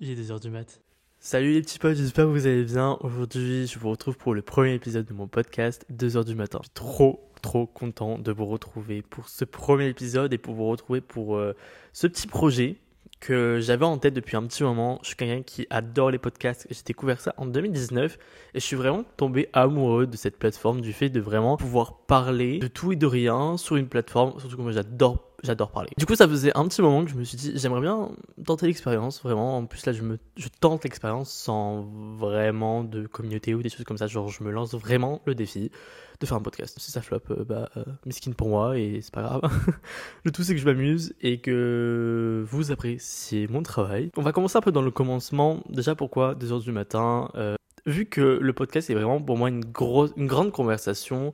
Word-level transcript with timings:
il 0.00 0.10
est 0.10 0.22
2h 0.22 0.40
du 0.40 0.50
mat. 0.50 0.80
Salut 1.18 1.52
les 1.52 1.60
petits 1.60 1.78
potes, 1.78 1.96
j'espère 1.96 2.24
que 2.24 2.30
vous 2.30 2.46
allez 2.46 2.64
bien. 2.64 2.96
Aujourd'hui, 3.00 3.66
je 3.66 3.78
vous 3.78 3.90
retrouve 3.90 4.16
pour 4.16 4.32
le 4.32 4.40
premier 4.40 4.72
épisode 4.72 5.04
de 5.04 5.12
mon 5.12 5.28
podcast, 5.28 5.84
2h 5.92 6.24
du 6.24 6.34
matin. 6.34 6.58
Je 6.62 6.68
suis 6.68 6.74
trop, 6.74 7.30
trop 7.42 7.66
content 7.66 8.18
de 8.18 8.32
vous 8.32 8.46
retrouver 8.46 9.02
pour 9.02 9.28
ce 9.28 9.44
premier 9.44 9.88
épisode 9.88 10.32
et 10.32 10.38
pour 10.38 10.54
vous 10.54 10.66
retrouver 10.68 11.02
pour 11.02 11.36
euh, 11.36 11.54
ce 11.92 12.06
petit 12.06 12.26
projet 12.26 12.78
que 13.20 13.58
j'avais 13.60 13.84
en 13.84 13.98
tête 13.98 14.14
depuis 14.14 14.38
un 14.38 14.46
petit 14.46 14.62
moment. 14.62 14.98
Je 15.02 15.08
suis 15.08 15.16
quelqu'un 15.16 15.42
qui 15.42 15.66
adore 15.68 16.10
les 16.10 16.18
podcasts. 16.18 16.66
J'ai 16.70 16.82
découvert 16.82 17.20
ça 17.20 17.34
en 17.36 17.44
2019 17.44 18.18
et 18.54 18.60
je 18.60 18.64
suis 18.64 18.76
vraiment 18.76 19.04
tombé 19.18 19.50
amoureux 19.52 20.06
de 20.06 20.16
cette 20.16 20.38
plateforme, 20.38 20.80
du 20.80 20.94
fait 20.94 21.10
de 21.10 21.20
vraiment 21.20 21.58
pouvoir 21.58 21.98
parler 22.06 22.58
de 22.58 22.68
tout 22.68 22.92
et 22.92 22.96
de 22.96 23.06
rien 23.06 23.58
sur 23.58 23.76
une 23.76 23.88
plateforme. 23.88 24.40
Surtout 24.40 24.56
que 24.56 24.62
moi 24.62 24.72
j'adore 24.72 25.29
j'adore 25.42 25.70
parler. 25.70 25.90
Du 25.96 26.06
coup, 26.06 26.14
ça 26.14 26.28
faisait 26.28 26.56
un 26.56 26.66
petit 26.68 26.82
moment 26.82 27.04
que 27.04 27.10
je 27.10 27.16
me 27.16 27.24
suis 27.24 27.36
dit, 27.36 27.52
j'aimerais 27.54 27.80
bien 27.80 28.10
tenter 28.44 28.66
l'expérience, 28.66 29.22
vraiment. 29.22 29.58
En 29.58 29.66
plus, 29.66 29.84
là, 29.86 29.92
je, 29.92 30.02
me, 30.02 30.18
je 30.36 30.48
tente 30.60 30.84
l'expérience 30.84 31.30
sans 31.30 31.82
vraiment 32.16 32.84
de 32.84 33.06
communauté 33.06 33.54
ou 33.54 33.62
des 33.62 33.68
choses 33.68 33.84
comme 33.84 33.98
ça. 33.98 34.06
Genre, 34.06 34.28
je 34.28 34.44
me 34.44 34.50
lance 34.50 34.74
vraiment 34.74 35.20
le 35.24 35.34
défi 35.34 35.70
de 36.20 36.26
faire 36.26 36.36
un 36.36 36.42
podcast. 36.42 36.78
Si 36.78 36.90
ça 36.90 37.00
flop, 37.00 37.20
euh, 37.30 37.44
bah, 37.44 37.70
euh, 37.76 37.84
pour 38.36 38.48
moi 38.48 38.78
et 38.78 39.00
c'est 39.00 39.12
pas 39.12 39.22
grave. 39.22 39.42
le 40.24 40.30
tout, 40.30 40.42
c'est 40.42 40.54
que 40.54 40.60
je 40.60 40.66
m'amuse 40.66 41.14
et 41.22 41.40
que 41.40 42.44
vous 42.46 42.70
appréciez 42.70 43.48
mon 43.48 43.62
travail. 43.62 44.10
On 44.16 44.22
va 44.22 44.32
commencer 44.32 44.58
un 44.58 44.60
peu 44.60 44.72
dans 44.72 44.82
le 44.82 44.90
commencement. 44.90 45.62
Déjà, 45.68 45.94
pourquoi 45.94 46.34
2h 46.34 46.62
du 46.62 46.72
matin 46.72 47.30
euh, 47.36 47.56
Vu 47.86 48.06
que 48.06 48.20
le 48.20 48.52
podcast 48.52 48.90
est 48.90 48.94
vraiment 48.94 49.20
pour 49.22 49.38
moi 49.38 49.48
une, 49.48 49.64
grosse, 49.64 50.12
une 50.16 50.26
grande 50.26 50.52
conversation, 50.52 51.32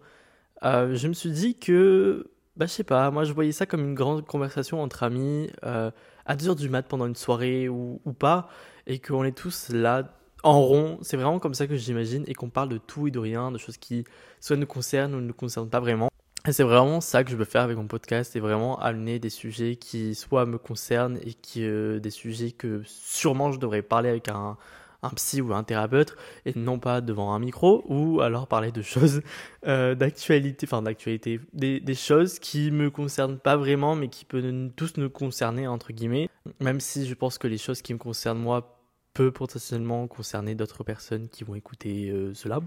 euh, 0.62 0.94
je 0.94 1.08
me 1.08 1.12
suis 1.12 1.30
dit 1.30 1.58
que 1.58 2.30
bah, 2.56 2.66
je 2.66 2.72
sais 2.72 2.84
pas, 2.84 3.10
moi 3.10 3.24
je 3.24 3.32
voyais 3.32 3.52
ça 3.52 3.66
comme 3.66 3.80
une 3.80 3.94
grande 3.94 4.24
conversation 4.26 4.80
entre 4.82 5.02
amis, 5.02 5.50
euh, 5.64 5.90
à 6.24 6.36
2h 6.36 6.56
du 6.56 6.68
mat 6.68 6.82
pendant 6.82 7.06
une 7.06 7.14
soirée 7.14 7.68
ou, 7.68 8.00
ou 8.04 8.12
pas, 8.12 8.48
et 8.86 8.98
qu'on 8.98 9.24
est 9.24 9.36
tous 9.36 9.68
là 9.70 10.12
en 10.42 10.60
rond. 10.60 10.98
C'est 11.02 11.16
vraiment 11.16 11.38
comme 11.38 11.54
ça 11.54 11.66
que 11.66 11.76
j'imagine, 11.76 12.24
et 12.26 12.34
qu'on 12.34 12.50
parle 12.50 12.68
de 12.70 12.78
tout 12.78 13.08
et 13.08 13.10
de 13.10 13.18
rien, 13.18 13.52
de 13.52 13.58
choses 13.58 13.76
qui 13.76 14.04
soit 14.40 14.56
nous 14.56 14.66
concernent 14.66 15.14
ou 15.14 15.20
ne 15.20 15.26
nous 15.26 15.34
concernent 15.34 15.68
pas 15.68 15.80
vraiment. 15.80 16.10
Et 16.48 16.52
c'est 16.52 16.62
vraiment 16.62 17.00
ça 17.00 17.24
que 17.24 17.30
je 17.30 17.36
veux 17.36 17.44
faire 17.44 17.62
avec 17.62 17.76
mon 17.76 17.88
podcast, 17.88 18.32
c'est 18.32 18.40
vraiment 18.40 18.78
amener 18.78 19.18
des 19.18 19.30
sujets 19.30 19.76
qui 19.76 20.14
soit 20.14 20.46
me 20.46 20.58
concernent 20.58 21.18
et 21.22 21.34
qui 21.34 21.64
euh, 21.64 21.98
des 21.98 22.10
sujets 22.10 22.52
que 22.52 22.82
sûrement 22.84 23.50
je 23.50 23.58
devrais 23.58 23.82
parler 23.82 24.08
avec 24.08 24.28
un, 24.28 24.56
un 25.02 25.10
psy 25.10 25.40
ou 25.40 25.52
un 25.54 25.62
thérapeute 25.62 26.16
et 26.44 26.52
non 26.56 26.78
pas 26.78 27.00
devant 27.00 27.32
un 27.32 27.38
micro 27.38 27.84
ou 27.88 28.20
alors 28.20 28.46
parler 28.46 28.72
de 28.72 28.82
choses 28.82 29.22
euh, 29.66 29.94
d'actualité, 29.94 30.66
enfin 30.66 30.82
d'actualité, 30.82 31.40
des, 31.52 31.80
des, 31.80 31.94
choses 31.94 32.38
qui 32.38 32.70
me 32.70 32.90
concernent 32.90 33.38
pas 33.38 33.56
vraiment 33.56 33.96
mais 33.96 34.08
qui 34.08 34.24
peuvent 34.24 34.70
tous 34.76 34.96
nous 34.96 35.10
concerner 35.10 35.66
entre 35.66 35.92
guillemets, 35.92 36.28
même 36.60 36.80
si 36.80 37.06
je 37.06 37.14
pense 37.14 37.38
que 37.38 37.48
les 37.48 37.58
choses 37.58 37.82
qui 37.82 37.94
me 37.94 37.98
concernent 37.98 38.38
moi 38.38 38.80
peuvent 39.14 39.32
potentiellement 39.32 40.06
concerner 40.06 40.54
d'autres 40.54 40.84
personnes 40.84 41.28
qui 41.28 41.44
vont 41.44 41.54
écouter 41.54 42.10
euh, 42.10 42.34
cela. 42.34 42.60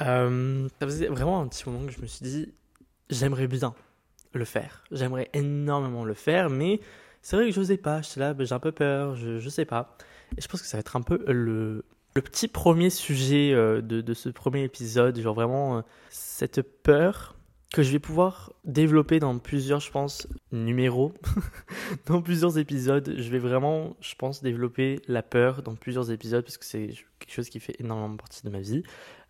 Euh, 0.00 0.68
ça 0.80 0.86
faisait 0.86 1.08
vraiment 1.08 1.40
un 1.40 1.48
petit 1.48 1.68
moment 1.68 1.86
que 1.86 1.92
je 1.92 2.00
me 2.00 2.06
suis 2.06 2.24
dit 2.24 2.52
j'aimerais 3.08 3.46
bien 3.46 3.74
le 4.32 4.44
faire, 4.44 4.84
j'aimerais 4.90 5.30
énormément 5.32 6.04
le 6.04 6.14
faire 6.14 6.50
mais 6.50 6.80
c'est 7.26 7.34
vrai 7.34 7.46
que 7.46 7.52
je 7.52 7.58
n'osais 7.58 7.76
pas, 7.76 8.02
j'étais 8.02 8.20
là, 8.20 8.34
ben, 8.34 8.46
j'ai 8.46 8.54
un 8.54 8.60
peu 8.60 8.70
peur, 8.70 9.16
je, 9.16 9.40
je 9.40 9.48
sais 9.48 9.64
pas. 9.64 9.96
Et 10.36 10.40
je 10.40 10.48
pense 10.48 10.60
que 10.62 10.66
ça 10.66 10.76
va 10.76 10.80
être 10.80 10.96
un 10.96 11.02
peu 11.02 11.24
le, 11.26 11.84
le 12.16 12.22
petit 12.22 12.48
premier 12.48 12.88
sujet 12.88 13.52
euh, 13.52 13.82
de, 13.82 14.00
de, 14.00 14.14
ce 14.14 14.30
premier 14.30 14.64
épisode, 14.64 15.20
genre 15.20 15.34
vraiment 15.34 15.78
euh, 15.78 15.80
cette 16.08 16.62
peur 16.62 17.36
que 17.72 17.82
je 17.82 17.92
vais 17.92 17.98
pouvoir 17.98 18.52
développer 18.64 19.18
dans 19.18 19.38
plusieurs, 19.38 19.80
je 19.80 19.90
pense, 19.90 20.26
numéros, 20.50 21.12
dans 22.06 22.22
plusieurs 22.22 22.58
épisodes. 22.58 23.14
Je 23.18 23.28
vais 23.28 23.38
vraiment, 23.38 23.96
je 24.00 24.14
pense, 24.14 24.42
développer 24.42 25.02
la 25.08 25.22
peur 25.22 25.62
dans 25.62 25.74
plusieurs 25.74 26.10
épisodes 26.10 26.42
parce 26.42 26.56
que 26.56 26.64
c'est 26.64 26.94
quelque 27.18 27.32
chose 27.32 27.50
qui 27.50 27.60
fait 27.60 27.76
énormément 27.80 28.16
partie 28.16 28.42
de 28.44 28.50
ma 28.50 28.60
vie, 28.60 28.82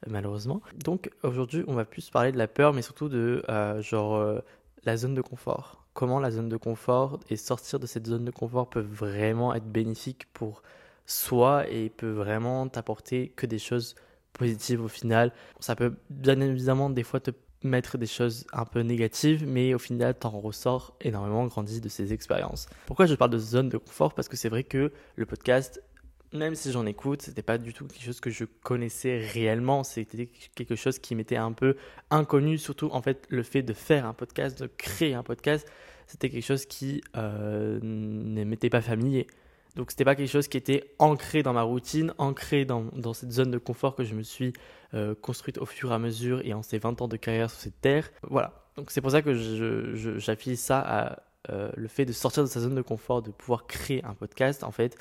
euh, 0.06 0.10
malheureusement. 0.10 0.62
Donc 0.84 1.10
aujourd'hui, 1.24 1.64
on 1.66 1.74
va 1.74 1.84
plus 1.84 2.08
parler 2.10 2.30
de 2.30 2.38
la 2.38 2.46
peur, 2.46 2.72
mais 2.72 2.82
surtout 2.82 3.08
de 3.08 3.42
genre 3.80 4.40
la 4.84 4.96
zone 4.96 5.14
de 5.14 5.22
confort. 5.22 5.84
Comment 5.92 6.20
la 6.20 6.30
zone 6.30 6.48
de 6.48 6.56
confort 6.56 7.18
et 7.30 7.36
sortir 7.36 7.80
de 7.80 7.86
cette 7.86 8.06
zone 8.06 8.24
de 8.24 8.30
confort 8.30 8.70
peut 8.70 8.80
vraiment 8.80 9.54
être 9.54 9.66
bénéfique 9.66 10.26
pour 10.34 10.62
soi 11.06 11.68
et 11.70 11.88
peut 11.90 12.10
vraiment 12.10 12.68
t'apporter 12.68 13.32
que 13.36 13.46
des 13.46 13.58
choses 13.58 13.94
positives 14.32 14.82
au 14.82 14.88
final. 14.88 15.32
Ça 15.60 15.76
peut 15.76 15.94
bien 16.10 16.40
évidemment 16.40 16.90
des 16.90 17.02
fois 17.02 17.20
te 17.20 17.30
mettre 17.62 17.98
des 17.98 18.06
choses 18.06 18.46
un 18.52 18.64
peu 18.64 18.80
négatives, 18.80 19.46
mais 19.46 19.74
au 19.74 19.78
final, 19.78 20.14
t'en 20.14 20.30
ressors 20.30 20.96
énormément 21.00 21.46
grandi 21.46 21.80
de 21.80 21.88
ces 21.88 22.12
expériences. 22.12 22.68
Pourquoi 22.86 23.06
je 23.06 23.14
parle 23.14 23.30
de 23.30 23.38
zone 23.38 23.68
de 23.68 23.78
confort? 23.78 24.14
Parce 24.14 24.28
que 24.28 24.36
c'est 24.36 24.48
vrai 24.48 24.62
que 24.62 24.92
le 25.16 25.26
podcast, 25.26 25.82
même 26.32 26.54
si 26.54 26.70
j'en 26.70 26.86
écoute, 26.86 27.22
c'était 27.22 27.42
pas 27.42 27.58
du 27.58 27.72
tout 27.72 27.86
quelque 27.86 28.04
chose 28.04 28.20
que 28.20 28.30
je 28.30 28.44
connaissais 28.44 29.18
réellement. 29.18 29.84
C'était 29.84 30.28
quelque 30.54 30.76
chose 30.76 30.98
qui 30.98 31.14
m'était 31.14 31.36
un 31.36 31.52
peu 31.52 31.76
inconnu, 32.10 32.58
surtout 32.58 32.88
en 32.92 33.02
fait 33.02 33.26
le 33.30 33.42
fait 33.42 33.62
de 33.62 33.72
faire 33.72 34.06
un 34.06 34.14
podcast, 34.14 34.60
de 34.60 34.66
créer 34.66 35.14
un 35.14 35.22
podcast, 35.22 35.66
c'était 36.06 36.30
quelque 36.30 36.44
chose 36.44 36.66
qui 36.66 37.02
euh, 37.16 37.80
ne 37.82 38.44
m'était 38.44 38.70
pas 38.70 38.80
familier. 38.80 39.26
Donc 39.76 39.90
c'était 39.90 40.04
pas 40.04 40.14
quelque 40.14 40.30
chose 40.30 40.48
qui 40.48 40.56
était 40.56 40.82
ancré 40.98 41.42
dans 41.42 41.52
ma 41.52 41.62
routine, 41.62 42.14
ancré 42.16 42.64
dans, 42.64 42.84
dans 42.94 43.12
cette 43.12 43.30
zone 43.30 43.50
de 43.50 43.58
confort 43.58 43.94
que 43.94 44.04
je 44.04 44.14
me 44.14 44.22
suis 44.22 44.54
euh, 44.94 45.14
construite 45.14 45.58
au 45.58 45.66
fur 45.66 45.92
et 45.92 45.94
à 45.94 45.98
mesure 45.98 46.40
et 46.44 46.54
en 46.54 46.62
ces 46.62 46.78
20 46.78 47.02
ans 47.02 47.08
de 47.08 47.16
carrière 47.18 47.50
sur 47.50 47.60
cette 47.60 47.80
terre. 47.82 48.10
Voilà. 48.22 48.64
Donc 48.76 48.90
c'est 48.90 49.02
pour 49.02 49.10
ça 49.10 49.20
que 49.20 49.34
j'affilie 50.18 50.56
ça 50.56 50.80
à 50.80 51.22
euh, 51.50 51.70
le 51.76 51.88
fait 51.88 52.06
de 52.06 52.12
sortir 52.12 52.42
de 52.42 52.48
sa 52.48 52.60
zone 52.60 52.74
de 52.74 52.82
confort, 52.82 53.20
de 53.20 53.30
pouvoir 53.30 53.66
créer 53.66 54.02
un 54.04 54.14
podcast 54.14 54.64
en 54.64 54.72
fait, 54.72 54.96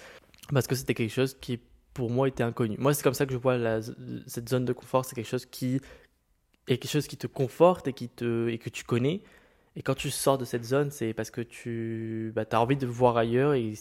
parce 0.51 0.67
que 0.67 0.75
c'était 0.75 0.93
quelque 0.93 1.13
chose 1.13 1.37
qui 1.39 1.59
pour 1.93 2.11
moi 2.11 2.27
était 2.27 2.43
inconnu. 2.43 2.75
Moi 2.77 2.93
c'est 2.93 3.03
comme 3.03 3.13
ça 3.13 3.25
que 3.25 3.31
je 3.31 3.37
vois 3.37 3.57
cette 4.27 4.49
zone 4.49 4.65
de 4.65 4.73
confort, 4.73 5.05
c'est 5.05 5.15
quelque 5.15 5.29
chose 5.29 5.45
qui 5.45 5.75
est 6.67 6.77
quelque 6.77 6.91
chose 6.91 7.07
qui 7.07 7.17
te 7.17 7.27
conforte 7.27 7.87
et, 7.87 7.93
qui 7.93 8.09
te, 8.09 8.49
et 8.49 8.57
que 8.57 8.69
tu 8.69 8.83
connais. 8.83 9.21
Et 9.77 9.81
quand 9.81 9.95
tu 9.95 10.09
sors 10.09 10.37
de 10.37 10.45
cette 10.45 10.63
zone, 10.63 10.91
c'est 10.91 11.13
parce 11.13 11.31
que 11.31 11.41
tu 11.41 12.31
bah, 12.35 12.43
as 12.49 12.59
envie 12.61 12.77
de 12.77 12.87
voir 12.87 13.17
ailleurs 13.17 13.53
et 13.53 13.73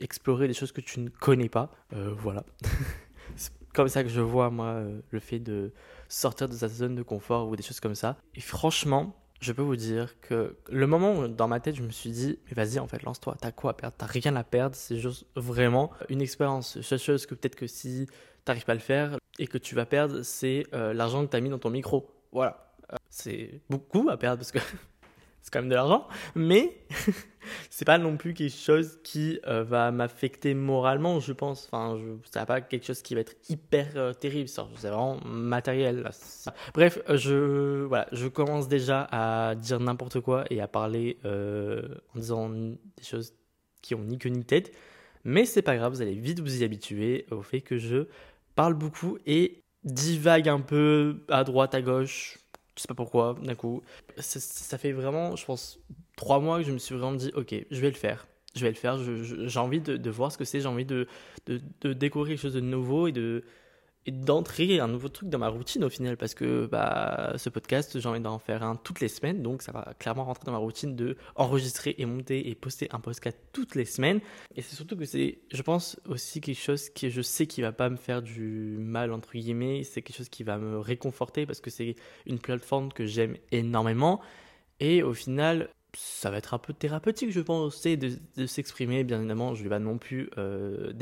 explorer 0.00 0.48
des 0.48 0.54
choses 0.54 0.72
que 0.72 0.80
tu 0.80 1.00
ne 1.00 1.08
connais 1.08 1.48
pas. 1.48 1.70
Euh, 1.92 2.12
voilà. 2.16 2.44
c'est 3.36 3.52
comme 3.72 3.88
ça 3.88 4.02
que 4.02 4.08
je 4.08 4.20
vois, 4.20 4.50
moi, 4.50 4.66
euh, 4.66 5.00
le 5.10 5.20
fait 5.20 5.38
de 5.38 5.72
sortir 6.08 6.48
de 6.48 6.54
sa 6.54 6.68
zone 6.68 6.94
de 6.94 7.02
confort 7.02 7.48
ou 7.48 7.56
des 7.56 7.62
choses 7.62 7.80
comme 7.80 7.94
ça. 7.94 8.16
Et 8.34 8.40
franchement, 8.40 9.14
je 9.40 9.52
peux 9.52 9.62
vous 9.62 9.76
dire 9.76 10.20
que 10.20 10.56
le 10.68 10.86
moment 10.86 11.14
où 11.14 11.28
dans 11.28 11.48
ma 11.48 11.60
tête 11.60 11.74
je 11.74 11.82
me 11.82 11.90
suis 11.90 12.10
dit 12.10 12.38
mais 12.46 12.52
vas-y 12.52 12.78
en 12.78 12.86
fait 12.86 13.02
lance-toi 13.02 13.36
t'as 13.40 13.52
quoi 13.52 13.70
à 13.70 13.74
perdre? 13.74 13.96
T'as 13.96 14.06
rien 14.06 14.36
à 14.36 14.44
perdre 14.44 14.76
c'est 14.76 14.98
juste 14.98 15.24
vraiment 15.34 15.90
une 16.10 16.20
expérience 16.20 16.80
seule 16.82 16.98
chose 16.98 17.24
que 17.24 17.34
peut-être 17.34 17.56
que 17.56 17.66
si 17.66 18.06
t'arrives 18.44 18.66
pas 18.66 18.72
à 18.72 18.74
le 18.74 18.82
faire 18.82 19.16
et 19.38 19.46
que 19.46 19.56
tu 19.56 19.74
vas 19.74 19.86
perdre 19.86 20.22
c'est 20.22 20.66
euh, 20.74 20.92
l'argent 20.92 21.24
que 21.24 21.30
t'as 21.30 21.40
mis 21.40 21.48
dans 21.48 21.58
ton 21.58 21.70
micro 21.70 22.10
voilà 22.32 22.74
c'est 23.08 23.62
beaucoup 23.70 24.08
à 24.10 24.18
perdre 24.18 24.38
parce 24.38 24.52
que 24.52 24.58
c'est 25.42 25.52
quand 25.52 25.60
même 25.60 25.68
de 25.68 25.74
l'argent, 25.74 26.06
mais 26.34 26.76
c'est 27.70 27.84
pas 27.84 27.98
non 27.98 28.16
plus 28.16 28.34
quelque 28.34 28.56
chose 28.56 28.98
qui 29.02 29.40
euh, 29.46 29.64
va 29.64 29.90
m'affecter 29.90 30.54
moralement, 30.54 31.20
je 31.20 31.32
pense. 31.32 31.68
Enfin, 31.70 31.98
je, 31.98 32.04
c'est 32.30 32.44
pas 32.46 32.60
quelque 32.60 32.86
chose 32.86 33.02
qui 33.02 33.14
va 33.14 33.20
être 33.20 33.34
hyper 33.48 33.88
euh, 33.96 34.12
terrible, 34.12 34.48
c'est 34.48 34.88
vraiment 34.88 35.18
matériel. 35.24 36.08
Bref, 36.74 37.00
je 37.08 37.84
voilà, 37.84 38.06
je 38.12 38.28
commence 38.28 38.68
déjà 38.68 39.08
à 39.10 39.54
dire 39.54 39.80
n'importe 39.80 40.20
quoi 40.20 40.44
et 40.50 40.60
à 40.60 40.68
parler 40.68 41.18
euh, 41.24 41.82
en 42.14 42.18
disant 42.18 42.50
des 42.50 42.78
choses 43.02 43.32
qui 43.82 43.94
ont 43.94 44.04
ni 44.04 44.18
queue 44.18 44.28
ni 44.28 44.44
tête, 44.44 44.72
mais 45.24 45.44
c'est 45.44 45.62
pas 45.62 45.76
grave, 45.76 45.92
vous 45.92 46.02
allez 46.02 46.14
vite 46.14 46.40
vous 46.40 46.62
y 46.62 46.64
habituer 46.64 47.26
au 47.30 47.42
fait 47.42 47.60
que 47.60 47.78
je 47.78 48.06
parle 48.54 48.74
beaucoup 48.74 49.18
et 49.26 49.62
divague 49.84 50.48
un 50.48 50.60
peu 50.60 51.24
à 51.28 51.44
droite, 51.44 51.74
à 51.74 51.80
gauche, 51.80 52.38
je 52.80 52.84
sais 52.84 52.88
pas 52.88 52.94
pourquoi, 52.94 53.36
d'un 53.42 53.54
coup. 53.54 53.82
Ça, 54.16 54.78
fait 54.78 54.92
vraiment, 54.92 55.36
je 55.36 55.44
pense, 55.44 55.78
trois 56.16 56.40
mois 56.40 56.60
que 56.60 56.64
je 56.64 56.72
me 56.72 56.78
suis 56.78 56.94
vraiment 56.94 57.12
dit, 57.12 57.30
ok, 57.34 57.54
je 57.70 57.80
vais 57.80 57.90
le 57.90 57.94
faire. 57.94 58.26
Je 58.56 58.62
vais 58.62 58.70
le 58.70 58.74
faire. 58.74 58.98
J'ai 58.98 59.58
envie 59.58 59.82
de, 59.82 59.98
de, 59.98 60.10
voir 60.10 60.32
ce 60.32 60.38
que 60.38 60.46
c'est. 60.46 60.60
J'ai 60.60 60.66
envie 60.66 60.86
de, 60.86 61.06
de, 61.44 61.60
de, 61.82 61.92
découvrir 61.92 62.30
quelque 62.30 62.40
chose 62.40 62.54
de 62.54 62.60
nouveau 62.60 63.06
et 63.06 63.12
de, 63.12 63.44
et 64.06 64.12
d'entrer 64.12 64.80
un 64.80 64.88
nouveau 64.88 65.08
truc 65.08 65.28
dans 65.28 65.38
ma 65.38 65.48
routine 65.48 65.84
au 65.84 65.90
final 65.90 66.16
parce 66.16 66.34
que 66.34 66.66
bah, 66.66 67.34
ce 67.36 67.50
podcast 67.50 68.00
j'ai 68.00 68.08
envie 68.08 68.20
d'en 68.20 68.38
faire 68.38 68.62
un 68.62 68.76
toutes 68.76 69.00
les 69.00 69.08
semaines 69.08 69.42
donc 69.42 69.60
ça 69.60 69.72
va 69.72 69.92
clairement 69.98 70.24
rentrer 70.24 70.44
dans 70.46 70.52
ma 70.52 70.58
routine 70.58 70.96
de 70.96 71.16
enregistrer 71.34 71.94
et 71.98 72.06
monter 72.06 72.48
et 72.48 72.54
poster 72.54 72.88
un 72.92 73.00
podcast 73.00 73.38
toutes 73.52 73.74
les 73.74 73.84
semaines 73.84 74.20
et 74.56 74.62
c'est 74.62 74.74
surtout 74.74 74.96
que 74.96 75.04
c'est 75.04 75.40
je 75.52 75.62
pense 75.62 76.00
aussi 76.06 76.40
quelque 76.40 76.60
chose 76.60 76.88
que 76.88 77.10
je 77.10 77.20
sais 77.20 77.46
qui 77.46 77.60
va 77.60 77.72
pas 77.72 77.90
me 77.90 77.96
faire 77.96 78.22
du 78.22 78.76
mal 78.78 79.12
entre 79.12 79.32
guillemets 79.32 79.82
c'est 79.84 80.00
quelque 80.00 80.16
chose 80.16 80.30
qui 80.30 80.44
va 80.44 80.56
me 80.56 80.78
réconforter 80.78 81.44
parce 81.44 81.60
que 81.60 81.70
c'est 81.70 81.94
une 82.24 82.38
plateforme 82.38 82.92
que 82.92 83.04
j'aime 83.04 83.36
énormément 83.52 84.20
et 84.80 85.02
au 85.02 85.12
final 85.12 85.68
ça 85.96 86.30
va 86.30 86.38
être 86.38 86.54
un 86.54 86.58
peu 86.58 86.72
thérapeutique, 86.72 87.32
je 87.32 87.40
pense, 87.40 87.82
de, 87.82 88.12
de 88.36 88.46
s'exprimer. 88.46 89.02
Bien 89.02 89.18
évidemment, 89.18 89.54
je 89.54 89.60
ne 89.60 89.64
vais 89.64 89.70
pas 89.70 89.78
non 89.80 89.98
plus 89.98 90.30
euh, 90.38 90.92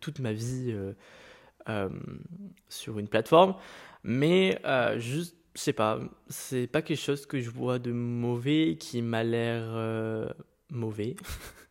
toute 0.00 0.20
ma 0.20 0.32
vie 0.32 0.70
euh, 0.70 0.94
euh, 1.68 1.88
sur 2.68 2.98
une 2.98 3.08
plateforme. 3.08 3.54
Mais 4.02 4.60
euh, 4.64 4.98
juste, 4.98 5.36
je 5.54 5.60
sais 5.60 5.72
pas, 5.72 6.00
c'est 6.28 6.66
pas 6.66 6.82
quelque 6.82 7.00
chose 7.00 7.26
que 7.26 7.40
je 7.40 7.50
vois 7.50 7.78
de 7.78 7.92
mauvais 7.92 8.76
qui 8.78 9.02
m'a 9.02 9.24
l'air 9.24 9.62
euh, 9.66 10.28
mauvais. 10.70 11.16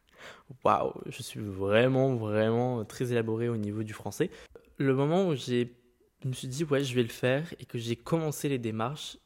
waouh, 0.63 0.93
je 1.07 1.21
suis 1.23 1.39
vraiment, 1.39 2.15
vraiment 2.15 2.83
très 2.85 3.11
élaboré 3.11 3.49
au 3.49 3.57
niveau 3.57 3.83
du 3.83 3.93
français. 3.93 4.29
Le 4.77 4.93
moment 4.93 5.27
où 5.27 5.35
j'ai, 5.35 5.75
me 6.25 6.33
suis 6.33 6.47
dit, 6.47 6.63
ouais, 6.63 6.83
je 6.83 6.93
vais 6.93 7.03
le 7.03 7.09
faire 7.09 7.53
et 7.59 7.65
que 7.65 7.77
j'ai 7.77 7.95
commencé 7.95 8.49
les 8.49 8.59
démarches, 8.59 9.17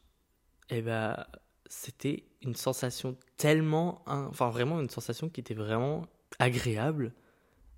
eh 0.70 0.80
ben, 0.80 1.24
c'était 1.66 2.24
une 2.42 2.54
sensation 2.54 3.16
tellement, 3.36 4.02
enfin 4.06 4.50
vraiment 4.50 4.80
une 4.80 4.90
sensation 4.90 5.28
qui 5.28 5.40
était 5.40 5.54
vraiment 5.54 6.06
agréable 6.38 7.12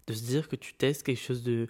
de 0.07 0.13
se 0.13 0.23
dire 0.23 0.49
que 0.49 0.57
tu 0.57 0.75
testes 0.75 1.03
quelque 1.03 1.21
chose 1.21 1.43
de, 1.43 1.69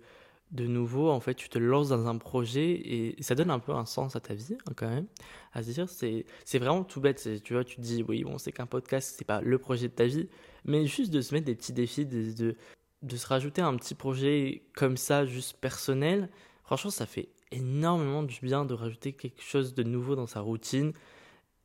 de 0.55 0.67
nouveau, 0.69 1.11
en 1.11 1.19
fait, 1.19 1.35
tu 1.35 1.49
te 1.49 1.59
lances 1.59 1.89
dans 1.89 2.07
un 2.07 2.17
projet 2.17 2.71
et 2.71 3.23
ça 3.23 3.35
donne 3.35 3.51
un 3.51 3.59
peu 3.59 3.73
un 3.73 3.85
sens 3.85 4.15
à 4.15 4.21
ta 4.21 4.35
vie, 4.35 4.57
hein, 4.67 4.73
quand 4.77 4.89
même. 4.89 5.07
À 5.53 5.65
se 5.65 5.71
dire, 5.71 5.89
c'est, 5.89 6.25
vraiment 6.59 6.85
tout 6.85 7.01
bête. 7.01 7.43
Tu 7.43 7.55
vois, 7.55 7.65
tu 7.65 7.77
te 7.77 7.81
dis, 7.81 8.05
oui, 8.07 8.23
bon, 8.23 8.39
c'est 8.39 8.53
qu'un 8.53 8.67
podcast, 8.67 9.17
c'est 9.19 9.27
pas 9.27 9.41
le 9.41 9.59
projet 9.59 9.89
de 9.89 9.95
ta 9.95 10.07
vie, 10.07 10.29
mais 10.65 10.87
juste 10.87 11.13
de 11.13 11.21
se 11.21 11.35
mettre 11.35 11.47
des 11.47 11.57
petits 11.57 11.73
défis, 11.73 12.07
de, 12.07 12.33
de, 12.33 12.57
de 13.03 13.17
se 13.17 13.27
rajouter 13.27 13.63
un 13.63 13.77
petit 13.77 13.97
projet 13.97 14.63
comme 14.77 14.97
ça, 14.97 15.27
juste 15.27 15.59
personnel. 15.61 16.31
Franchement, 16.63 16.91
ça 16.91 17.07
fait 17.07 17.31
énormément 17.51 18.23
du 18.23 18.39
bien 18.41 18.65
de 18.65 18.75
rajouter 18.75 19.13
quelque 19.13 19.43
chose 19.43 19.75
de 19.75 19.83
nouveau 19.83 20.15
dans 20.15 20.29
sa 20.29 20.41
routine 20.41 20.93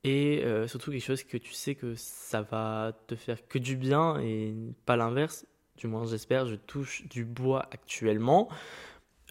et 0.04 0.44
euh, 0.46 0.68
surtout 0.68 0.92
quelque 0.92 1.04
chose 1.04 1.24
que 1.24 1.38
tu 1.38 1.54
sais 1.54 1.76
que 1.76 1.94
ça 1.96 2.42
va 2.42 2.94
te 3.08 3.16
faire 3.16 3.48
que 3.48 3.60
du 3.60 3.76
bien 3.76 4.20
et 4.20 4.56
pas 4.86 4.96
l'inverse 4.96 5.46
du 5.80 5.88
moins 5.88 6.06
j'espère, 6.06 6.46
je 6.46 6.56
touche 6.56 7.08
du 7.08 7.24
bois 7.24 7.68
actuellement, 7.72 8.50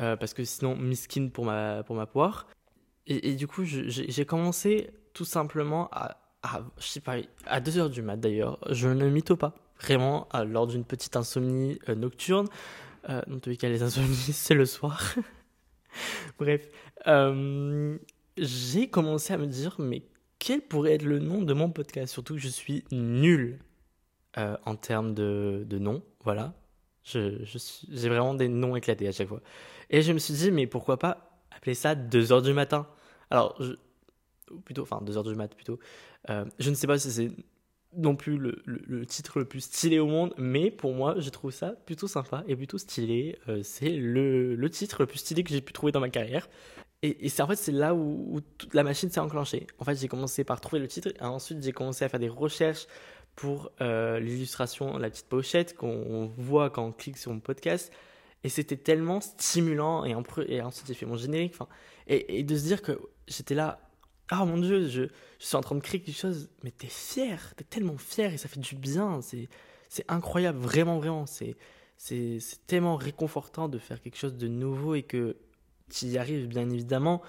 euh, 0.01 0.17
parce 0.17 0.33
que 0.33 0.45
sinon, 0.45 0.77
miskin 0.77 1.29
pour 1.29 1.45
ma, 1.45 1.83
pour 1.83 1.95
ma 1.95 2.07
poire. 2.07 2.49
Et, 3.11 3.37
du 3.37 3.47
coup, 3.47 3.65
j'ai 3.65 4.27
commencé 4.27 4.91
tout 5.15 5.25
simplement 5.25 5.89
à, 5.93 6.19
à, 6.43 6.61
je 6.79 6.87
sais 6.89 7.01
pas, 7.01 7.17
à 7.47 7.59
2h 7.59 7.89
du 7.89 8.03
mat 8.03 8.19
d'ailleurs, 8.19 8.59
je 8.69 8.87
ne 8.89 9.09
mytho 9.09 9.35
pas, 9.35 9.55
vraiment, 9.81 10.29
lors 10.47 10.67
d'une 10.67 10.85
petite 10.85 11.17
insomnie 11.17 11.79
euh, 11.89 11.95
nocturne. 11.95 12.49
Euh, 13.09 13.23
dans 13.27 13.39
tous 13.39 13.49
les 13.49 13.57
cas, 13.57 13.71
les 13.71 13.83
insomnies, 13.83 14.15
c'est 14.15 14.53
le 14.53 14.67
soir. 14.67 15.15
Bref, 16.39 16.69
j'ai 18.37 18.91
commencé 18.91 19.33
à 19.33 19.39
me 19.39 19.47
dire, 19.47 19.77
mais 19.79 20.03
quel 20.39 20.61
pourrait 20.61 20.93
être 20.93 21.05
le 21.05 21.19
nom 21.19 21.41
de 21.41 21.55
mon 21.55 21.71
podcast? 21.71 22.13
Surtout 22.13 22.35
que 22.35 22.41
je 22.41 22.49
suis 22.49 22.85
nul 22.93 23.59
en 24.37 24.77
termes 24.77 25.15
de, 25.15 25.65
de 25.67 25.79
nom. 25.79 26.03
Voilà. 26.23 26.55
Je, 27.03 27.43
j'ai 27.91 28.09
vraiment 28.09 28.35
des 28.35 28.49
noms 28.49 28.77
éclatés 28.77 29.09
à 29.09 29.13
chaque 29.13 29.29
fois. 29.29 29.41
Et 29.91 30.03
je 30.03 30.13
me 30.13 30.19
suis 30.19 30.35
dit, 30.35 30.51
mais 30.51 30.67
pourquoi 30.67 30.99
pas 30.99 31.41
appeler 31.51 31.75
ça 31.75 31.95
2 31.95 32.33
heures 32.33 32.43
du 32.43 32.53
matin? 32.53 32.87
Alors, 33.31 33.57
je, 33.61 33.73
plutôt, 34.65 34.83
enfin 34.83 35.01
2 35.03 35.17
heures 35.17 35.25
du 35.25 35.35
mat 35.35 35.55
plutôt. 35.55 35.79
Euh, 36.31 36.45
je 36.59 36.71
ne 36.71 36.75
sais 36.75 36.87
pas 36.87 36.99
si 36.99 37.11
c'est 37.11 37.31
non 37.97 38.17
plus 38.17 38.37
le, 38.37 38.63
le, 38.67 39.07
titre 39.07 39.39
le 39.39 39.47
plus 39.47 39.63
stylé 39.63 39.99
au 39.99 40.07
monde, 40.07 40.35
mais 40.37 40.71
pour 40.71 40.93
moi, 40.93 41.15
je 41.19 41.31
trouve 41.31 41.51
ça 41.51 41.71
plutôt 41.87 42.07
sympa 42.07 42.45
et 42.47 42.55
plutôt 42.55 42.79
stylé. 42.79 43.39
Euh, 43.49 43.63
c'est 43.63 43.91
le, 43.97 44.55
le, 44.55 44.71
titre 44.71 45.01
le 45.01 45.07
plus 45.07 45.19
stylé 45.19 45.43
que 45.43 45.51
j'ai 45.51 45.63
pu 45.63 45.73
trouver 45.73 45.93
dans 45.93 46.01
ma 46.01 46.11
carrière. 46.11 46.49
Et, 47.03 47.25
et 47.25 47.29
c'est 47.29 47.43
en 47.43 47.47
fait 47.47 47.57
c'est 47.57 47.73
là 47.73 47.95
où, 47.95 48.35
où 48.35 48.41
toute 48.41 48.75
la 48.75 48.83
machine 48.83 49.09
s'est 49.09 49.21
enclenchée. 49.21 49.67
En 49.79 49.85
fait, 49.85 49.95
j'ai 49.95 50.09
commencé 50.09 50.45
par 50.45 50.61
trouver 50.61 50.81
le 50.81 50.89
titre 50.89 51.09
et 51.09 51.23
ensuite 51.23 51.63
j'ai 51.63 51.73
commencé 51.73 52.05
à 52.05 52.09
faire 52.09 52.21
des 52.21 52.29
recherches 52.29 52.87
pour 53.39 53.71
euh, 53.81 54.19
l'illustration, 54.19 54.99
la 54.99 55.11
petite 55.11 55.29
pochette 55.29 55.77
qu'on 55.77 56.33
voit 56.37 56.71
quand 56.71 56.85
on 56.85 56.91
clique 56.91 57.17
sur 57.17 57.33
mon 57.33 57.39
podcast. 57.39 57.93
Et 58.43 58.49
c'était 58.49 58.77
tellement 58.77 59.21
stimulant. 59.21 60.05
Et, 60.05 60.13
ensuite, 60.61 60.89
j'ai 60.89 60.95
fait 60.95 61.07
mon 61.07 61.17
générique. 61.17 61.55
Et, 62.09 62.41
et, 62.41 62.43
de 62.43 62.57
se 62.57 62.65
dire 62.65 62.83
que 62.83 62.99
j'étais 63.29 63.55
là, 63.55 63.79
ah 64.29 64.45
mon 64.45 64.59
dieu, 64.59 64.89
je, 64.89 65.03
je, 65.03 65.47
suis 65.47 65.57
en 65.57 65.61
train 65.61 65.77
de 65.77 65.81
créer 65.81 66.01
quelque 66.01 66.19
chose. 66.19 66.51
Mais 66.65 66.73
t'es 66.73 66.89
fier, 66.89 67.55
t'es 67.55 67.63
tellement 67.63 67.97
fier 67.97 68.35
et 68.35 68.39
ça 68.39 68.49
fait 68.49 68.59
du 68.59 68.75
bien. 68.75 69.21
C'est 69.23 70.05
incroyable, 70.09 70.59
vraiment, 70.59 70.99
vraiment. 70.99 71.27
C'est 71.27 72.41
tellement 72.67 72.97
réconfortant 72.97 73.69
de 73.69 73.79
faire 73.79 74.03
quelque 74.03 74.19
chose 74.19 74.35
de 74.35 74.49
nouveau 74.49 74.97
et 74.97 75.05
que 75.05 75.37
tu 75.91 76.07
y 76.07 76.19
arrives, 76.19 76.49
bien 76.49 76.69
évidemment. 76.69 77.23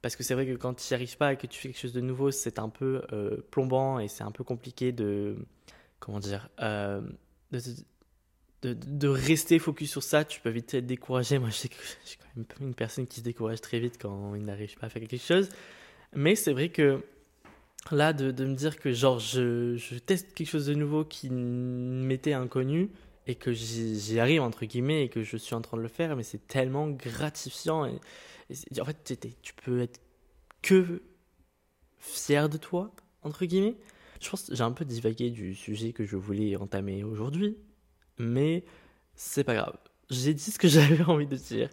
Parce 0.00 0.14
que 0.14 0.22
c'est 0.22 0.34
vrai 0.34 0.46
que 0.46 0.54
quand 0.54 0.74
tu 0.74 0.84
n'y 0.90 0.94
arrives 0.94 1.16
pas 1.16 1.32
et 1.32 1.36
que 1.36 1.46
tu 1.46 1.58
fais 1.58 1.68
quelque 1.68 1.80
chose 1.80 1.92
de 1.92 2.00
nouveau, 2.00 2.30
c'est 2.30 2.58
un 2.58 2.68
peu 2.68 3.02
euh, 3.12 3.38
plombant 3.50 3.98
et 3.98 4.08
c'est 4.08 4.24
un 4.24 4.30
peu 4.30 4.44
compliqué 4.44 4.92
de. 4.92 5.36
Comment 5.98 6.20
dire 6.20 6.48
euh, 6.60 7.00
de, 8.62 9.08
rester 9.08 9.58
focus 9.58 9.90
sur 9.90 10.02
ça. 10.02 10.24
Tu 10.24 10.40
peux 10.40 10.50
vite 10.50 10.74
être 10.74 10.86
découragé. 10.86 11.38
Moi, 11.38 11.48
je 11.50 11.56
suis 11.56 11.68
quand 11.68 12.28
même 12.36 12.46
une 12.60 12.74
personne 12.74 13.06
qui 13.06 13.20
se 13.20 13.24
décourage 13.24 13.60
très 13.60 13.80
vite 13.80 13.98
quand 14.00 14.34
il 14.34 14.44
n'arrive 14.44 14.76
pas 14.76 14.86
à 14.86 14.88
faire 14.88 15.00
quelque 15.00 15.18
chose. 15.18 15.48
Mais 16.14 16.34
c'est 16.34 16.52
vrai 16.52 16.68
que 16.68 17.02
là, 17.90 18.12
de, 18.12 18.44
me 18.44 18.54
dire 18.54 18.78
que 18.78 18.92
genre 18.92 19.18
je, 19.18 19.98
teste 19.98 20.32
quelque 20.34 20.48
chose 20.48 20.66
de 20.66 20.74
nouveau 20.74 21.04
qui 21.04 21.30
m'était 21.30 22.32
inconnu 22.32 22.90
et 23.28 23.34
que 23.34 23.52
j'y 23.52 24.18
arrive, 24.18 24.40
entre 24.40 24.64
guillemets, 24.64 25.04
et 25.04 25.08
que 25.10 25.22
je 25.22 25.36
suis 25.36 25.54
en 25.54 25.60
train 25.60 25.76
de 25.76 25.82
le 25.82 25.88
faire, 25.88 26.16
mais 26.16 26.22
c'est 26.22 26.46
tellement 26.46 26.88
gratifiant. 26.88 27.86
En 27.86 28.84
fait, 28.86 29.18
tu 29.42 29.52
peux 29.52 29.82
être 29.82 30.00
que 30.62 31.02
fier 31.98 32.48
de 32.48 32.56
toi, 32.56 32.90
entre 33.22 33.44
guillemets. 33.44 33.76
Je 34.20 34.30
pense 34.30 34.50
j'ai 34.52 34.62
un 34.62 34.72
peu 34.72 34.86
divagué 34.86 35.30
du 35.30 35.54
sujet 35.54 35.92
que 35.92 36.06
je 36.06 36.16
voulais 36.16 36.56
entamer 36.56 37.04
aujourd'hui, 37.04 37.58
mais 38.18 38.64
c'est 39.14 39.44
pas 39.44 39.54
grave. 39.54 39.76
J'ai 40.08 40.32
dit 40.32 40.50
ce 40.50 40.58
que 40.58 40.68
j'avais 40.68 41.04
envie 41.04 41.26
de 41.26 41.36
dire. 41.36 41.68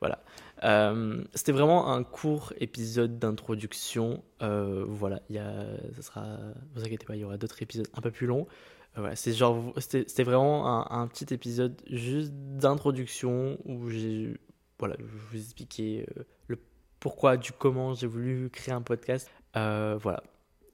Voilà. 0.00 0.22
Euh, 0.62 1.24
c'était 1.34 1.52
vraiment 1.52 1.92
un 1.92 2.02
court 2.02 2.52
épisode 2.58 3.18
d'introduction. 3.18 4.22
Euh, 4.42 4.84
voilà, 4.86 5.20
il 5.28 5.36
y 5.36 5.38
a, 5.38 5.64
ça 5.96 6.02
sera, 6.02 6.38
vous 6.74 6.84
inquiétez 6.84 7.06
pas, 7.06 7.16
il 7.16 7.20
y 7.20 7.24
aura 7.24 7.38
d'autres 7.38 7.62
épisodes 7.62 7.88
un 7.94 8.00
peu 8.00 8.10
plus 8.10 8.26
longs. 8.26 8.46
Euh, 8.98 9.12
c'est 9.14 9.32
genre, 9.32 9.72
c'était 9.78 10.24
vraiment 10.24 10.66
un, 10.66 11.02
un, 11.02 11.06
petit 11.06 11.32
épisode 11.32 11.80
juste 11.88 12.32
d'introduction 12.32 13.58
où 13.64 13.88
j'ai 13.88 14.36
voilà, 14.78 14.96
je 14.98 15.04
vous 15.04 15.36
expliquer 15.36 16.06
euh, 16.18 16.24
le 16.48 16.58
pourquoi, 16.98 17.36
du 17.36 17.52
comment 17.52 17.94
j'ai 17.94 18.06
voulu 18.06 18.50
créer 18.50 18.74
un 18.74 18.82
podcast. 18.82 19.30
Voilà, 19.54 20.22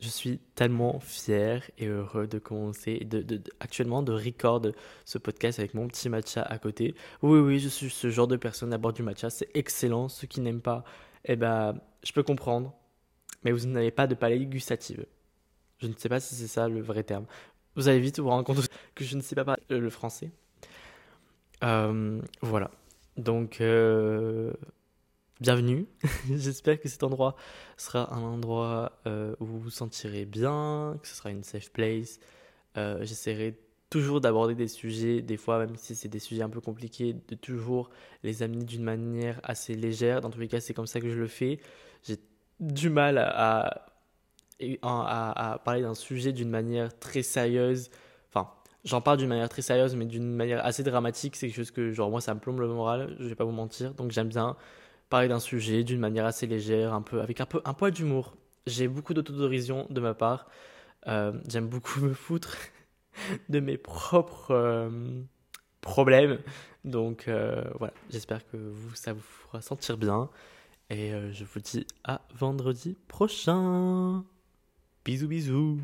je 0.01 0.09
suis 0.09 0.39
tellement 0.55 1.01
fier 1.01 1.63
et 1.79 1.87
heureux 1.87 2.27
de 2.27 2.39
commencer, 2.39 2.99
de, 2.99 3.43
actuellement 3.61 4.03
de 4.03 4.13
record 4.13 4.63
ce 5.05 5.19
podcast 5.19 5.59
avec 5.59 5.75
mon 5.75 5.89
petit 5.89 6.09
matcha 6.09 6.43
à 6.43 6.59
côté. 6.59 6.95
Oui, 7.23 7.39
oui, 7.39 7.59
je 7.59 7.69
suis 7.69 7.91
ce 7.91 8.11
genre 8.11 8.27
de 8.27 8.37
personne 8.37 8.73
à 8.73 8.79
bord 8.79 8.93
du 8.93 9.03
matcha, 9.03 9.31
c'est 9.31 9.49
excellent. 9.55 10.09
Ceux 10.09 10.27
qui 10.27 10.41
n'aiment 10.41 10.61
pas, 10.61 10.85
eh 11.25 11.37
ben, 11.37 11.81
je 12.03 12.13
peux 12.13 12.23
comprendre, 12.23 12.75
mais 13.45 13.53
vous 13.53 13.67
n'avez 13.67 13.91
pas 13.91 14.07
de 14.07 14.15
palais 14.15 14.39
gustative. 14.45 15.07
Je 15.79 15.87
ne 15.87 15.95
sais 15.97 16.09
pas 16.09 16.21
si 16.21 16.35
c'est 16.35 16.47
ça 16.47 16.69
le 16.69 16.81
vrai 16.81 17.03
terme. 17.03 17.27
Vous 17.75 17.89
allez 17.89 18.01
vite 18.01 18.19
vous 18.19 18.29
rendre 18.29 18.45
compte 18.45 18.69
que 18.95 19.05
je 19.05 19.17
ne 19.17 19.21
sais 19.21 19.35
pas 19.35 19.45
parler 19.45 19.63
le 19.69 19.91
français. 19.91 20.31
Euh, 21.65 22.21
voilà. 22.43 22.71
Donc, 23.17 23.61
euh, 23.61 24.53
bienvenue. 25.41 25.87
J'espère 26.31 26.81
que 26.81 26.89
cet 26.89 27.03
endroit 27.03 27.37
sera 27.77 28.15
un 28.15 28.23
endroit 28.23 28.93
euh, 29.07 29.35
où 29.41 29.47
vous 29.47 29.59
vous 29.59 29.71
sentirez 29.71 30.25
bien, 30.25 30.99
que 31.03 31.09
ce 31.09 31.15
sera 31.15 31.31
une 31.31 31.43
safe 31.43 31.71
place. 31.71 32.19
Euh, 32.77 33.05
j'essaierai 33.05 33.59
toujours 33.91 34.21
d'aborder 34.21 34.55
des 34.55 34.69
sujets, 34.69 35.23
des 35.23 35.37
fois 35.37 35.59
même 35.59 35.77
si 35.77 35.95
c'est 35.95 36.09
des 36.09 36.19
sujets 36.19 36.43
un 36.43 36.49
peu 36.49 36.61
compliqués, 36.61 37.15
de 37.29 37.35
toujours 37.35 37.91
les 38.23 38.43
amener 38.43 38.65
d'une 38.65 38.83
manière 38.83 39.41
assez 39.43 39.75
légère. 39.75 40.21
Dans 40.21 40.31
tous 40.31 40.41
les 40.41 40.49
cas, 40.49 40.61
c'est 40.61 40.75
comme 40.75 40.87
ça 40.87 41.01
que 41.01 41.11
je 41.11 41.19
le 41.19 41.29
fais. 41.29 41.61
J'ai 42.03 42.17
du 42.59 42.91
mal 42.91 43.19
à, 43.19 43.87
à, 44.83 45.61
parler 45.65 45.83
d'un 45.83 45.95
sujet 45.95 46.33
d'une 46.33 46.51
manière 46.51 46.99
très 46.99 47.23
sérieuse 47.23 47.91
j'en 48.87 49.01
parle 49.01 49.19
d'une 49.19 49.29
manière 49.29 49.49
très 49.49 49.63
sérieuse, 49.63 49.95
mais 49.97 50.07
d'une 50.07 50.33
manière 50.33 50.65
assez 50.65 50.83
dramatique. 50.83 51.37
C'est 51.37 51.49
quelque 51.49 51.57
chose 51.57 51.71
que, 51.73 51.91
genre, 51.93 52.09
moi, 52.11 52.21
ça 52.21 52.35
me 52.35 52.41
plombe 52.41 52.61
le 52.61 52.69
moral, 52.69 53.17
je 53.19 53.27
vais 53.27 53.35
pas 53.35 53.45
vous 53.45 53.51
mentir. 53.51 53.93
Donc, 53.95 54.13
j'aime 54.13 54.29
bien 54.29 54.57
parler 55.09 55.29
d'un 55.29 55.41
sujet 55.41 55.85
d'une 55.85 56.01
manière 56.01 56.27
assez 56.27 56.47
légère, 56.47 56.93
un 56.93 57.03
peu, 57.03 57.21
avec 57.21 57.41
un, 57.41 57.47
peu, 57.47 57.61
poids 57.61 57.91
d'humour. 57.91 58.37
J'ai 58.67 58.89
beaucoup 58.89 59.15
d'autodérision 59.15 59.87
de 59.91 60.01
ma 60.01 60.15
part. 60.15 60.47
Euh, 61.07 61.33
j'aime 61.49 61.69
beaucoup 61.69 62.01
me 62.05 62.15
foutre 62.15 62.57
de 63.49 63.61
mes 63.61 63.77
propres 63.77 64.51
euh, 64.51 65.23
problèmes. 65.81 66.39
Donc, 66.85 67.29
euh, 67.29 67.65
voilà, 67.79 67.95
j'espère 68.11 68.47
que 68.47 68.57
vous, 68.57 68.95
ça 68.95 69.13
vous 69.13 69.21
fera 69.21 69.61
sentir 69.61 69.97
bien. 69.97 70.31
Et 70.89 71.11
je 71.33 71.45
vous 71.45 71.59
dis 71.59 71.85
à 72.05 72.21
vendredi 72.37 72.97
prochain. 73.09 74.25
Bisous, 75.05 75.27
bisous. 75.27 75.81